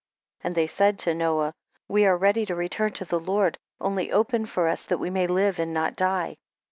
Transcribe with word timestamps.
And 0.43 0.55
they 0.55 0.65
said 0.65 0.97
to 0.99 1.13
Noah, 1.13 1.53
we 1.87 2.07
are 2.07 2.17
ready 2.17 2.43
to 2.47 2.55
return 2.55 2.91
to 2.93 3.05
the 3.05 3.19
Lord; 3.19 3.59
only 3.79 4.11
open 4.11 4.47
for 4.47 4.67
us 4.67 4.83
that 4.85 4.97
we 4.97 5.11
may 5.11 5.27
live 5.27 5.59
and 5.59 5.75
not 5.75 5.95
die. 5.95 6.37